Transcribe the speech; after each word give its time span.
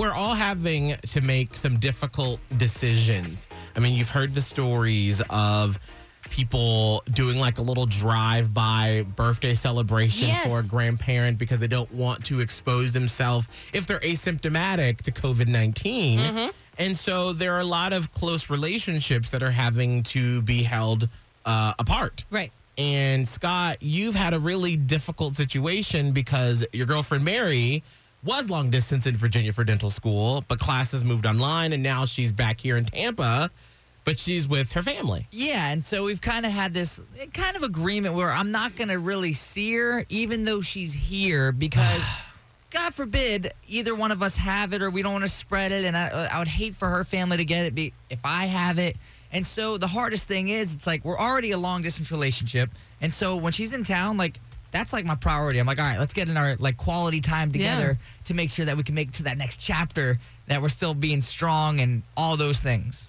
We're 0.00 0.14
all 0.14 0.32
having 0.34 0.96
to 1.08 1.20
make 1.20 1.54
some 1.54 1.76
difficult 1.78 2.40
decisions. 2.56 3.46
I 3.76 3.80
mean, 3.80 3.94
you've 3.98 4.08
heard 4.08 4.32
the 4.34 4.40
stories 4.40 5.20
of 5.28 5.78
people 6.30 7.02
doing 7.12 7.38
like 7.38 7.58
a 7.58 7.62
little 7.62 7.84
drive 7.84 8.54
by 8.54 9.04
birthday 9.14 9.52
celebration 9.54 10.28
Yes. 10.28 10.48
for 10.48 10.60
a 10.60 10.62
grandparent 10.62 11.36
because 11.36 11.60
they 11.60 11.66
don't 11.66 11.92
want 11.92 12.24
to 12.24 12.40
expose 12.40 12.94
themselves 12.94 13.46
if 13.74 13.86
they're 13.86 14.00
asymptomatic 14.00 15.02
to 15.02 15.12
COVID 15.12 15.48
19. 15.48 16.50
And 16.78 16.96
so 16.96 17.34
there 17.34 17.52
are 17.52 17.60
a 17.60 17.64
lot 17.66 17.92
of 17.92 18.10
close 18.10 18.48
relationships 18.48 19.30
that 19.32 19.42
are 19.42 19.50
having 19.50 20.02
to 20.04 20.40
be 20.40 20.62
held 20.62 21.10
uh, 21.44 21.74
apart. 21.78 22.24
Right. 22.30 22.52
And 22.78 23.28
Scott, 23.28 23.76
you've 23.82 24.14
had 24.14 24.32
a 24.32 24.38
really 24.38 24.76
difficult 24.76 25.34
situation 25.36 26.12
because 26.12 26.64
your 26.72 26.86
girlfriend 26.86 27.22
Mary 27.22 27.82
was 28.22 28.50
long 28.50 28.70
distance 28.70 29.06
in 29.06 29.16
Virginia 29.16 29.52
for 29.52 29.64
dental 29.64 29.90
school, 29.90 30.44
but 30.48 30.58
classes 30.58 31.04
moved 31.04 31.26
online 31.26 31.72
and 31.72 31.82
now 31.82 32.04
she's 32.04 32.32
back 32.32 32.60
here 32.60 32.76
in 32.76 32.84
Tampa, 32.84 33.50
but 34.04 34.18
she's 34.18 34.46
with 34.46 34.72
her 34.72 34.82
family. 34.82 35.26
Yeah, 35.30 35.70
and 35.70 35.84
so 35.84 36.04
we've 36.04 36.20
kind 36.20 36.44
of 36.44 36.52
had 36.52 36.74
this 36.74 37.02
eh, 37.18 37.26
kind 37.32 37.56
of 37.56 37.62
agreement 37.62 38.14
where 38.14 38.30
I'm 38.30 38.50
not 38.50 38.76
going 38.76 38.88
to 38.88 38.98
really 38.98 39.32
see 39.32 39.74
her, 39.74 40.04
even 40.08 40.44
though 40.44 40.60
she's 40.60 40.92
here, 40.92 41.52
because 41.52 42.04
God 42.70 42.94
forbid 42.94 43.52
either 43.68 43.94
one 43.94 44.12
of 44.12 44.22
us 44.22 44.36
have 44.36 44.72
it 44.72 44.82
or 44.82 44.90
we 44.90 45.02
don't 45.02 45.12
want 45.12 45.24
to 45.24 45.28
spread 45.28 45.72
it. 45.72 45.84
And 45.84 45.96
I, 45.96 46.08
uh, 46.08 46.28
I 46.32 46.38
would 46.38 46.48
hate 46.48 46.74
for 46.74 46.88
her 46.88 47.04
family 47.04 47.38
to 47.38 47.44
get 47.44 47.66
it 47.66 47.74
be, 47.74 47.92
if 48.10 48.20
I 48.24 48.46
have 48.46 48.78
it. 48.78 48.96
And 49.32 49.46
so 49.46 49.78
the 49.78 49.86
hardest 49.86 50.26
thing 50.26 50.48
is, 50.48 50.74
it's 50.74 50.86
like 50.86 51.04
we're 51.04 51.18
already 51.18 51.52
a 51.52 51.58
long 51.58 51.82
distance 51.82 52.10
relationship. 52.10 52.70
And 53.00 53.14
so 53.14 53.36
when 53.36 53.52
she's 53.52 53.72
in 53.72 53.84
town, 53.84 54.16
like, 54.16 54.40
that's 54.70 54.92
like 54.92 55.04
my 55.04 55.14
priority. 55.14 55.58
I'm 55.58 55.66
like, 55.66 55.78
all 55.78 55.84
right, 55.84 55.98
let's 55.98 56.12
get 56.12 56.28
in 56.28 56.36
our 56.36 56.56
like 56.56 56.76
quality 56.76 57.20
time 57.20 57.52
together 57.52 57.98
to 58.24 58.34
make 58.34 58.50
sure 58.50 58.64
that 58.64 58.76
we 58.76 58.82
can 58.82 58.94
make 58.94 59.08
it 59.08 59.14
to 59.14 59.22
that 59.24 59.38
next 59.38 59.58
chapter, 59.58 60.18
that 60.46 60.62
we're 60.62 60.68
still 60.68 60.94
being 60.94 61.22
strong 61.22 61.80
and 61.80 62.02
all 62.16 62.36
those 62.36 62.60
things. 62.60 63.08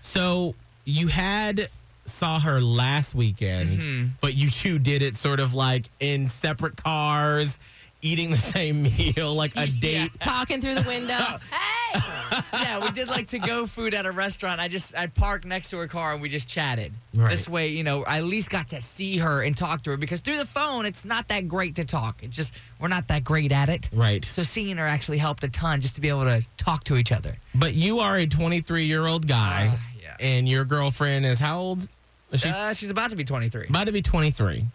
So 0.00 0.54
you 0.84 1.08
had 1.08 1.68
saw 2.04 2.40
her 2.40 2.60
last 2.60 3.14
weekend, 3.14 3.80
mm-hmm. 3.80 4.06
but 4.20 4.34
you 4.34 4.50
two 4.50 4.78
did 4.78 5.02
it 5.02 5.16
sort 5.16 5.40
of 5.40 5.54
like 5.54 5.88
in 6.00 6.28
separate 6.28 6.76
cars, 6.76 7.58
eating 8.00 8.30
the 8.30 8.36
same 8.36 8.82
meal, 9.16 9.34
like 9.34 9.52
a 9.56 9.66
date. 9.66 10.18
Talking 10.20 10.60
through 10.60 10.74
the 10.74 10.88
window. 10.88 11.14
hey! 11.50 11.81
yeah, 12.52 12.80
we 12.82 12.90
did 12.90 13.08
like 13.08 13.26
to 13.28 13.38
go 13.38 13.66
food 13.66 13.94
at 13.94 14.06
a 14.06 14.10
restaurant. 14.10 14.60
I 14.60 14.68
just 14.68 14.96
I 14.96 15.06
parked 15.06 15.44
next 15.44 15.70
to 15.70 15.78
her 15.78 15.86
car 15.86 16.12
and 16.12 16.22
we 16.22 16.28
just 16.28 16.48
chatted. 16.48 16.92
Right. 17.14 17.30
This 17.30 17.48
way, 17.48 17.68
you 17.68 17.82
know, 17.84 18.04
I 18.04 18.18
at 18.18 18.24
least 18.24 18.50
got 18.50 18.68
to 18.68 18.80
see 18.80 19.18
her 19.18 19.42
and 19.42 19.56
talk 19.56 19.82
to 19.84 19.90
her 19.90 19.96
because 19.96 20.20
through 20.20 20.38
the 20.38 20.46
phone 20.46 20.86
it's 20.86 21.04
not 21.04 21.28
that 21.28 21.48
great 21.48 21.76
to 21.76 21.84
talk. 21.84 22.22
It's 22.22 22.36
just 22.36 22.54
we're 22.80 22.88
not 22.88 23.08
that 23.08 23.24
great 23.24 23.52
at 23.52 23.68
it. 23.68 23.90
Right. 23.92 24.24
So 24.24 24.42
seeing 24.42 24.76
her 24.76 24.86
actually 24.86 25.18
helped 25.18 25.44
a 25.44 25.48
ton 25.48 25.80
just 25.80 25.94
to 25.96 26.00
be 26.00 26.08
able 26.08 26.24
to 26.24 26.42
talk 26.56 26.84
to 26.84 26.96
each 26.96 27.12
other. 27.12 27.36
But 27.54 27.74
you 27.74 27.98
are 27.98 28.16
a 28.16 28.26
23 28.26 28.84
year 28.84 29.06
old 29.06 29.26
guy, 29.28 29.70
Ah, 29.72 29.80
yeah. 30.02 30.16
and 30.20 30.48
your 30.48 30.64
girlfriend 30.64 31.26
is 31.26 31.38
how 31.38 31.58
old? 31.60 31.88
Is 32.30 32.40
she 32.40 32.48
Uh, 32.48 32.72
she's 32.72 32.90
about 32.90 33.10
to 33.10 33.16
be 33.16 33.24
23. 33.24 33.66
about 33.68 33.86
to 33.86 33.92
be 33.92 34.00
23. 34.02 34.66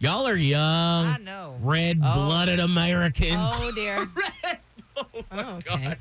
Y'all 0.00 0.26
are 0.26 0.36
young, 0.36 1.06
I 1.06 1.16
know. 1.22 1.56
red 1.62 2.00
blooded 2.00 2.60
Americans. 2.60 3.36
Oh, 3.38 3.72
dear. 3.74 4.06
oh, 4.96 5.04
my 5.30 5.52
okay. 5.74 5.96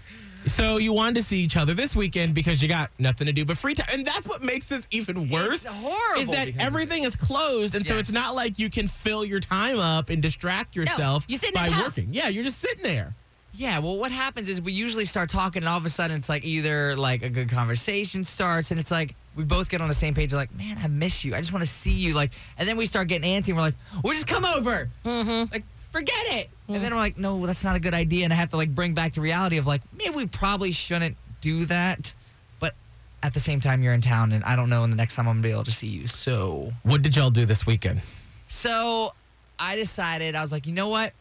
So 0.46 0.78
you 0.78 0.94
wanted 0.94 1.16
to 1.16 1.24
see 1.24 1.40
each 1.40 1.58
other 1.58 1.74
this 1.74 1.96
weekend 1.96 2.34
because 2.34 2.62
you 2.62 2.68
got 2.68 2.92
nothing 3.00 3.28
to 3.28 3.34
do 3.34 3.46
but 3.46 3.58
free 3.58 3.74
time. 3.74 3.88
And 3.92 4.06
that's 4.06 4.28
what 4.28 4.42
makes 4.42 4.66
this 4.66 4.88
even 4.92 5.30
worse. 5.30 5.66
It's 5.66 5.74
horrible 5.74 6.22
Is 6.22 6.28
that 6.30 6.50
everything 6.60 7.04
is 7.04 7.16
closed. 7.16 7.76
And 7.76 7.86
so 7.86 7.98
it's 7.98 8.12
not 8.12 8.36
like 8.36 8.60
you 8.60 8.70
can 8.70 8.88
fill 8.88 9.26
your 9.26 9.40
time 9.40 9.80
up 9.80 10.10
and 10.10 10.22
distract 10.22 10.76
yourself 10.76 11.26
you 11.28 11.38
sit 11.38 11.50
in 11.50 11.56
by 11.56 11.70
the 11.70 11.76
house. 11.76 11.98
working. 11.98 12.14
Yeah, 12.14 12.28
you're 12.30 12.44
just 12.44 12.60
sitting 12.60 12.84
there. 12.84 13.16
Yeah, 13.56 13.80
well, 13.80 13.98
what 13.98 14.12
happens 14.12 14.50
is 14.50 14.60
we 14.62 14.72
usually 14.72 15.06
start 15.06 15.30
talking, 15.30 15.62
and 15.62 15.70
all 15.70 15.78
of 15.78 15.86
a 15.86 15.90
sudden 15.90 16.18
it's 16.18 16.28
like 16.28 16.44
either 16.44 16.96
like 16.96 17.22
a 17.22 17.30
good 17.30 17.50
conversation 17.50 18.24
starts, 18.24 18.72
and 18.72 18.80
it's 18.80 18.90
like 18.90 19.16
we 19.36 19.44
both 19.44 19.70
get 19.70 19.80
on 19.80 19.88
the 19.88 19.94
same 19.94 20.16
page. 20.16 20.34
Like, 20.34 20.54
man, 20.56 20.80
I 20.84 20.88
miss 20.88 21.24
you. 21.24 21.36
I 21.36 21.40
just 21.40 21.54
want 21.54 21.64
to 21.64 21.70
see 21.70 21.92
you. 21.92 22.16
Like, 22.16 22.32
and 22.58 22.68
then 22.68 22.78
we 22.78 22.88
start 22.88 23.08
getting 23.10 23.30
antsy, 23.30 23.50
and 23.50 23.58
we're 23.58 23.64
like, 23.64 23.76
well, 24.04 24.14
just 24.14 24.26
come 24.26 24.44
over. 24.44 24.90
Mm-hmm. 25.06 25.54
Like, 25.54 25.66
forget 25.94 26.26
it. 26.40 26.50
And 26.68 26.78
mm. 26.78 26.82
then 26.82 26.92
I'm 26.92 26.98
like, 26.98 27.18
no, 27.18 27.46
that's 27.46 27.64
not 27.64 27.76
a 27.78 27.80
good 27.80 27.94
idea. 27.94 28.26
And 28.26 28.34
I 28.34 28.36
have 28.36 28.50
to 28.50 28.58
like 28.58 28.74
bring 28.76 28.94
back 28.94 29.14
the 29.14 29.22
reality 29.22 29.58
of 29.58 29.66
like, 29.68 29.82
maybe 29.96 30.14
we 30.16 30.26
probably 30.26 30.72
shouldn't 30.72 31.16
do 31.40 31.66
that. 31.66 32.14
But 32.60 32.74
at 33.22 33.34
the 33.34 33.40
same 33.40 33.62
time, 33.62 33.82
you're 33.84 33.94
in 33.94 34.02
town, 34.02 34.32
and 34.34 34.44
I 34.44 34.56
don't 34.58 34.70
know 34.70 34.82
when 34.82 34.90
the 34.90 34.96
next 34.98 35.16
time 35.16 35.28
I'm 35.28 35.36
gonna 35.36 35.44
be 35.48 35.52
able 35.52 35.64
to 35.66 35.72
see 35.72 35.88
you. 35.88 36.08
So, 36.08 36.74
What 36.84 37.02
did 37.04 37.16
y'all 37.16 37.30
do 37.32 37.46
this 37.46 37.66
weekend? 37.66 38.02
so 38.48 39.14
I 39.60 39.76
decided 39.76 40.36
I 40.36 40.42
was 40.42 40.52
like, 40.52 40.68
you 40.68 40.74
know 40.74 40.90
what, 40.90 41.14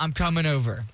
I'm 0.00 0.12
coming 0.12 0.46
over. 0.46 0.84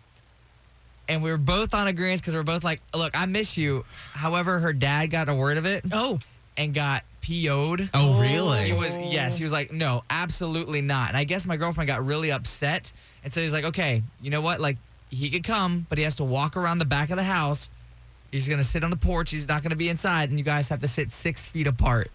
And 1.08 1.22
we 1.22 1.30
were 1.30 1.38
both 1.38 1.74
on 1.74 1.86
agreement 1.86 2.20
because 2.20 2.34
we 2.34 2.40
are 2.40 2.44
both 2.44 2.64
like, 2.64 2.80
look, 2.94 3.18
I 3.18 3.26
miss 3.26 3.56
you. 3.56 3.84
However, 4.12 4.58
her 4.60 4.72
dad 4.72 5.06
got 5.10 5.28
a 5.28 5.34
word 5.34 5.58
of 5.58 5.66
it 5.66 5.84
Oh. 5.92 6.18
and 6.56 6.72
got 6.74 7.02
PO'd. 7.22 7.88
Oh, 7.94 8.16
oh, 8.16 8.20
really? 8.20 8.64
He 8.66 8.72
was 8.72 8.96
yes. 8.98 9.36
He 9.38 9.44
was 9.44 9.52
like, 9.52 9.72
no, 9.72 10.02
absolutely 10.10 10.82
not. 10.82 11.08
And 11.08 11.16
I 11.16 11.24
guess 11.24 11.46
my 11.46 11.56
girlfriend 11.56 11.88
got 11.88 12.04
really 12.04 12.30
upset, 12.30 12.92
and 13.24 13.32
so 13.32 13.40
he's 13.40 13.52
like, 13.52 13.64
okay, 13.64 14.02
you 14.20 14.30
know 14.30 14.40
what? 14.42 14.60
Like 14.60 14.76
he 15.10 15.30
could 15.30 15.44
come, 15.44 15.86
but 15.88 15.98
he 15.98 16.04
has 16.04 16.16
to 16.16 16.24
walk 16.24 16.56
around 16.56 16.78
the 16.78 16.84
back 16.84 17.10
of 17.10 17.16
the 17.16 17.22
house. 17.24 17.70
He's 18.30 18.48
gonna 18.48 18.64
sit 18.64 18.82
on 18.84 18.90
the 18.90 18.96
porch. 18.96 19.30
He's 19.30 19.48
not 19.48 19.62
gonna 19.62 19.76
be 19.76 19.88
inside, 19.88 20.30
and 20.30 20.38
you 20.38 20.44
guys 20.44 20.68
have 20.68 20.80
to 20.80 20.88
sit 20.88 21.10
six 21.12 21.46
feet 21.46 21.66
apart. 21.66 22.10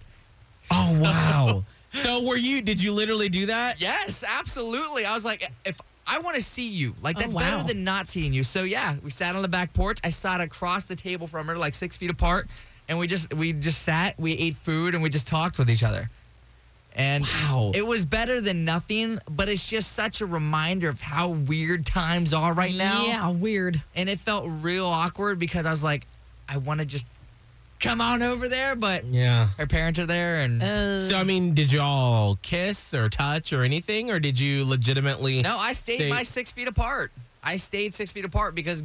Oh, 0.71 0.97
wow. 1.01 1.63
so 1.91 2.27
were 2.27 2.35
you, 2.37 2.61
did 2.61 2.81
you 2.83 2.91
literally 2.91 3.29
do 3.29 3.45
that? 3.47 3.79
Yes, 3.79 4.23
absolutely. 4.27 5.05
I 5.05 5.13
was 5.13 5.23
like, 5.23 5.49
if 5.65 5.79
I 6.05 6.19
want 6.19 6.35
to 6.35 6.41
see 6.41 6.67
you, 6.67 6.95
like 7.01 7.17
Oh, 7.17 7.19
that's 7.21 7.33
wow. 7.33 7.41
better 7.41 7.63
than 7.63 7.83
not 7.83 8.07
seeing 8.09 8.33
you. 8.33 8.43
So 8.43 8.63
yeah, 8.63 8.95
we 9.03 9.09
sat 9.09 9.35
on 9.35 9.41
the 9.41 9.47
back 9.47 9.73
porch. 9.73 9.99
I 10.03 10.09
sat 10.09 10.41
across 10.41 10.85
the 10.85 10.95
table 10.95 11.27
from 11.27 11.47
her, 11.47 11.57
like 11.57 11.75
six 11.75 11.97
feet 11.97 12.09
apart, 12.09 12.47
and 12.87 12.97
we 12.99 13.07
just 13.07 13.33
we 13.33 13.53
just 13.53 13.81
sat, 13.81 14.19
we 14.19 14.33
ate 14.33 14.55
food, 14.55 14.93
and 14.93 15.03
we 15.03 15.09
just 15.09 15.27
talked 15.27 15.57
with 15.57 15.69
each 15.69 15.83
other. 15.83 16.09
And 16.95 17.23
Wow. 17.23 17.71
it 17.75 17.85
was 17.85 18.05
better 18.05 18.41
than 18.41 18.65
nothing, 18.65 19.19
but 19.29 19.49
it's 19.49 19.67
just 19.69 19.91
such 19.91 20.21
a 20.21 20.25
reminder 20.25 20.89
of 20.89 20.99
how 20.99 21.29
weird 21.29 21.85
times 21.85 22.33
are 22.33 22.53
right 22.53 22.73
now. 22.73 23.05
Yeah, 23.05 23.29
weird. 23.29 23.83
And 23.95 24.09
it 24.09 24.19
felt 24.19 24.45
real 24.47 24.87
awkward 24.87 25.37
because 25.37 25.67
I 25.67 25.69
was 25.69 25.83
like, 25.83 26.07
I 26.49 26.57
want 26.57 26.79
to 26.79 26.85
just 26.87 27.05
come 27.79 28.01
on 28.01 28.23
over 28.23 28.47
there, 28.47 28.75
but 28.75 29.05
Yeah. 29.05 29.49
her 29.59 29.67
parents 29.67 29.99
are 29.99 30.07
there, 30.07 30.39
and 30.39 30.63
Uh, 30.63 30.99
So, 31.07 31.19
I 31.19 31.23
mean, 31.23 31.53
did 31.53 31.71
y'all 31.71 32.39
kiss 32.41 32.95
or 32.95 33.09
touch 33.09 33.53
or 33.53 33.63
anything? 33.63 34.09
Or 34.09 34.19
did 34.19 34.39
you 34.39 34.65
legitimately? 34.65 35.43
No, 35.43 35.59
I 35.59 35.73
stayed 35.73 35.97
Stay- 35.97 36.09
my 36.09 36.23
six 36.23 36.51
feet 36.51 36.67
apart. 36.67 37.11
I 37.43 37.57
stayed 37.57 37.93
six 37.93 38.11
feet 38.11 38.25
apart 38.25 38.55
because, 38.55 38.83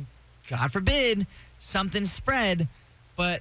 God 0.49 0.71
forbid, 0.71 1.27
something 1.59 2.05
spread. 2.05 2.69
But 3.17 3.41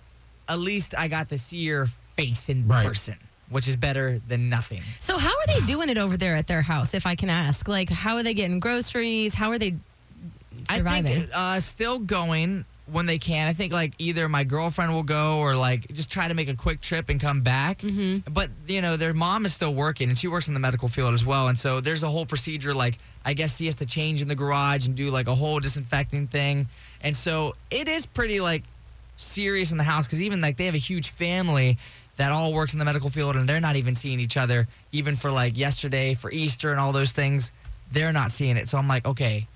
at 0.52 0.60
least 0.60 0.94
I 0.98 1.08
got 1.08 1.30
to 1.30 1.38
see 1.38 1.58
your 1.58 1.88
face 2.16 2.50
in 2.50 2.68
Right. 2.68 2.86
person, 2.86 3.16
which 3.50 3.68
is 3.68 3.76
better 3.76 4.20
than 4.28 4.50
nothing. 4.50 4.82
so 5.00 5.18
how 5.18 5.30
are 5.30 5.48
they 5.48 5.66
doing 5.66 5.90
it 5.90 5.98
over 5.98 6.18
there 6.18 6.36
at 6.36 6.48
their 6.48 6.62
house, 6.62 6.94
if 6.94 7.06
I 7.06 7.16
can 7.16 7.30
ask? 7.30 7.68
Like, 7.68 7.90
how 7.90 8.16
are 8.18 8.24
they 8.24 8.34
getting 8.34 8.60
groceries? 8.60 9.34
How 9.34 9.50
are 9.52 9.58
they 9.60 9.76
surviving? 10.70 11.12
I 11.12 11.16
think 11.16 11.30
uh, 11.34 11.60
still 11.60 12.00
going 12.00 12.66
when 12.88 13.06
they 13.06 13.18
can. 13.18 13.48
I 13.48 13.54
think 13.54 13.72
like 13.72 13.94
either 14.00 14.28
my 14.28 14.44
girlfriend 14.44 14.94
will 14.94 15.04
go 15.04 15.38
or 15.40 15.56
like 15.56 15.88
just 15.94 16.10
try 16.12 16.28
to 16.28 16.34
make 16.34 16.50
a 16.50 16.56
quick 16.56 16.82
trip 16.82 17.08
and 17.10 17.20
come 17.22 17.42
back. 17.42 17.80
Mm-hmm. 17.80 18.32
But 18.34 18.50
you 18.68 18.82
know, 18.82 18.98
their 18.98 19.14
mom 19.14 19.46
is 19.46 19.54
still 19.54 19.74
working 19.74 20.10
and 20.10 20.18
she 20.18 20.28
works 20.28 20.48
in 20.50 20.54
the 20.54 20.60
medical 20.60 20.88
field 20.90 21.14
as 21.14 21.26
well. 21.26 21.48
And 21.48 21.58
so 21.58 21.80
there's 21.80 22.04
a 22.04 22.10
whole 22.10 22.26
procedure 22.26 22.74
like 22.74 22.98
I 23.24 23.34
guess 23.34 23.58
she 23.58 23.68
has 23.68 23.76
to 23.76 23.86
change 23.86 24.22
in 24.22 24.28
the 24.28 24.36
garage 24.36 24.88
and 24.88 24.96
do 24.96 25.10
like 25.10 25.28
a 25.28 25.36
whole 25.36 25.60
disinfecting 25.60 26.28
thing. 26.28 26.68
And 27.02 27.16
so 27.16 27.56
it 27.70 27.88
is 27.88 28.06
pretty 28.06 28.42
like 28.42 28.64
serious 29.22 29.72
in 29.72 29.78
the 29.78 29.84
house 29.84 30.08
because 30.08 30.22
even 30.22 30.42
like 30.42 30.58
they 30.58 30.66
have 30.66 30.76
a 30.76 30.80
huge 30.80 31.10
family 31.10 31.78
that 32.18 32.32
all 32.32 32.54
works 32.54 32.74
in 32.74 32.80
the 32.80 32.86
medical 32.86 33.10
field 33.10 33.36
and 33.36 33.48
they're 33.48 33.62
not 33.62 33.76
even 33.76 33.96
seeing 33.96 34.20
each 34.20 34.38
other 34.38 34.68
even 34.92 35.16
for 35.16 35.32
like 35.32 35.58
yesterday 35.58 36.14
for 36.14 36.32
Easter 36.32 36.72
and 36.72 36.80
all 36.80 36.92
those 36.92 37.12
things. 37.12 37.52
They're 37.92 38.14
not 38.14 38.32
seeing 38.32 38.58
it. 38.58 38.70
So 38.70 38.78
I'm 38.78 38.88
like, 38.88 39.06
okay, 39.06 39.48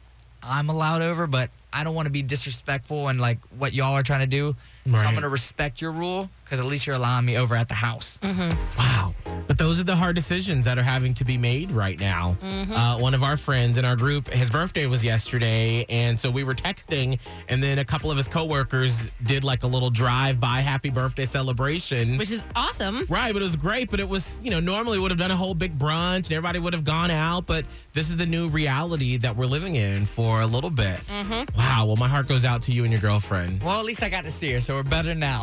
I'm 0.43 0.69
allowed 0.69 1.01
over, 1.01 1.27
but 1.27 1.49
I 1.73 1.83
don't 1.83 1.95
want 1.95 2.05
to 2.05 2.11
be 2.11 2.21
disrespectful 2.21 3.07
and 3.07 3.19
like 3.19 3.39
what 3.57 3.73
y'all 3.73 3.93
are 3.93 4.03
trying 4.03 4.21
to 4.21 4.27
do. 4.27 4.55
So 4.87 4.95
I'm 4.97 5.11
going 5.11 5.23
to 5.23 5.29
respect 5.29 5.81
your 5.81 5.91
rule 5.91 6.29
because 6.43 6.59
at 6.59 6.65
least 6.67 6.85
you're 6.85 6.95
allowing 6.95 7.25
me 7.25 7.37
over 7.37 7.55
at 7.55 7.67
the 7.67 7.73
house. 7.73 8.19
Mm-hmm. 8.21 8.55
Wow. 8.77 9.15
But 9.47 9.57
those 9.57 9.79
are 9.79 9.83
the 9.83 9.95
hard 9.95 10.15
decisions 10.15 10.65
that 10.65 10.77
are 10.77 10.83
having 10.83 11.15
to 11.15 11.25
be 11.25 11.37
made 11.37 11.71
right 11.71 11.99
now. 11.99 12.37
Mm-hmm. 12.43 12.71
Uh, 12.71 12.99
one 12.99 13.15
of 13.15 13.23
our 13.23 13.35
friends 13.35 13.79
in 13.79 13.85
our 13.85 13.95
group, 13.95 14.27
his 14.27 14.51
birthday 14.51 14.85
was 14.85 15.03
yesterday, 15.03 15.85
and 15.89 16.19
so 16.19 16.29
we 16.29 16.43
were 16.43 16.53
texting, 16.53 17.19
and 17.49 17.63
then 17.63 17.79
a 17.79 17.85
couple 17.85 18.11
of 18.11 18.17
his 18.17 18.27
coworkers 18.27 19.11
did 19.23 19.43
like 19.43 19.63
a 19.63 19.67
little 19.67 19.89
drive-by 19.89 20.59
happy 20.59 20.91
birthday 20.91 21.25
celebration. 21.25 22.17
Which 22.17 22.29
is 22.29 22.45
awesome. 22.55 23.05
Right, 23.09 23.33
but 23.33 23.41
it 23.41 23.45
was 23.45 23.55
great. 23.55 23.89
But 23.89 23.99
it 23.99 24.07
was, 24.07 24.39
you 24.43 24.51
know, 24.51 24.59
normally 24.59 24.99
would 24.99 25.09
have 25.09 25.19
done 25.19 25.31
a 25.31 25.35
whole 25.35 25.55
big 25.55 25.77
brunch 25.79 26.25
and 26.25 26.33
everybody 26.33 26.59
would 26.59 26.73
have 26.73 26.83
gone 26.83 27.09
out. 27.09 27.47
But 27.47 27.65
this 27.93 28.09
is 28.09 28.17
the 28.17 28.25
new 28.25 28.49
reality 28.49 29.17
that 29.17 29.35
we're 29.35 29.45
living 29.47 29.75
in 29.75 30.05
for 30.05 30.41
a 30.41 30.47
little 30.47 30.69
bit. 30.69 30.97
Mm-hmm. 31.07 31.57
Wow. 31.57 31.85
Well, 31.87 31.95
my 31.95 32.07
heart 32.07 32.27
goes 32.27 32.45
out 32.45 32.61
to 32.63 32.71
you 32.71 32.83
and 32.83 32.91
your 32.91 33.01
girlfriend. 33.01 33.63
Well, 33.63 33.79
at 33.79 33.85
least 33.85 34.03
I 34.03 34.09
got 34.09 34.25
to 34.25 34.31
see 34.31 34.51
her, 34.53 34.59
so 34.75 34.79
we're 34.79 34.89
better 34.89 35.15
now. 35.15 35.35